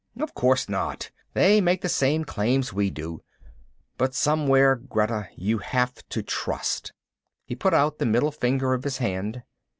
"Of 0.19 0.33
course 0.33 0.67
not! 0.67 1.11
They 1.35 1.61
make 1.61 1.81
the 1.83 1.87
same 1.87 2.25
claims 2.25 2.73
we 2.73 2.89
do. 2.89 3.21
But 3.99 4.15
somewhere, 4.15 4.75
Greta, 4.75 5.29
you 5.35 5.59
have 5.59 5.93
to 6.09 6.23
trust." 6.23 6.91
He 7.45 7.53
put 7.53 7.75
out 7.75 7.99
the 7.99 8.07
middle 8.07 8.31
finger 8.31 8.73
of 8.73 8.83
his 8.83 8.97
hand. 8.97 9.43